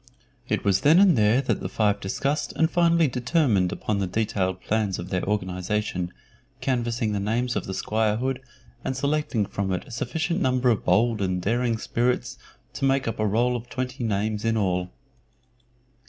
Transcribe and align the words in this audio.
It 0.49 0.63
was 0.65 0.81
then 0.81 0.97
and 0.97 1.15
there 1.15 1.41
that 1.43 1.59
the 1.59 1.69
five 1.69 1.99
discussed 1.99 2.53
and 2.53 2.71
finally 2.71 3.07
determined 3.07 3.71
upon 3.71 3.99
the 3.99 4.07
detailed 4.07 4.59
plans 4.61 4.97
of 4.97 5.09
their 5.11 5.23
organization, 5.25 6.11
canvassing 6.59 7.11
the 7.11 7.19
names 7.19 7.55
of 7.55 7.65
the 7.67 7.73
squirehood, 7.75 8.39
and 8.83 8.97
selecting 8.97 9.45
from 9.45 9.71
it 9.71 9.85
a 9.85 9.91
sufficient 9.91 10.41
number 10.41 10.71
of 10.71 10.83
bold 10.85 11.21
and 11.21 11.39
daring 11.39 11.77
spirits 11.77 12.39
to 12.73 12.85
make 12.85 13.07
up 13.07 13.19
a 13.19 13.27
roll 13.27 13.55
of 13.55 13.69
twenty 13.69 14.03
names 14.03 14.43
in 14.43 14.57
all. 14.57 14.89